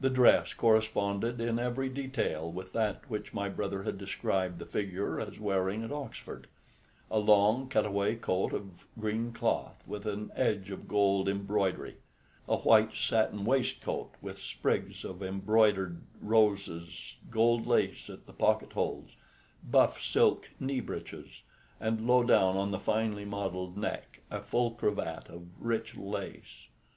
The 0.00 0.10
dress 0.10 0.54
corresponded 0.54 1.40
in 1.40 1.60
every 1.60 1.88
detail 1.88 2.50
with 2.50 2.72
that 2.72 3.08
which 3.08 3.32
my 3.32 3.48
brother 3.48 3.84
had 3.84 3.96
described 3.96 4.58
the 4.58 4.66
figure 4.66 5.20
as 5.20 5.38
wearing 5.38 5.84
at 5.84 5.92
Oxford: 5.92 6.48
a 7.08 7.20
long 7.20 7.68
cut 7.68 7.86
away 7.86 8.16
coat 8.16 8.52
of 8.52 8.84
green 8.98 9.32
cloth 9.32 9.86
with 9.86 10.04
an 10.04 10.32
edge 10.34 10.72
of 10.72 10.88
gold 10.88 11.28
embroidery, 11.28 11.94
a 12.48 12.56
white 12.56 12.96
satin 12.96 13.44
waistcoat 13.44 14.10
with 14.20 14.38
sprigs 14.40 15.04
of 15.04 15.22
embroidered 15.22 16.00
roses, 16.20 17.14
gold 17.30 17.64
lace 17.64 18.10
at 18.10 18.26
the 18.26 18.32
pocket 18.32 18.72
holes, 18.72 19.14
buff 19.62 20.02
silk 20.02 20.48
knee 20.58 20.80
breeches, 20.80 21.42
and 21.78 22.04
low 22.08 22.24
down 22.24 22.56
on 22.56 22.72
the 22.72 22.80
finely 22.80 23.24
modelled 23.24 23.76
neck 23.76 24.22
a 24.28 24.40
full 24.40 24.72
cravat 24.72 25.28
of 25.28 25.46
rich 25.60 25.96
lace. 25.96 26.66